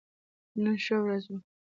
[0.63, 1.39] نن ښه ورځ وه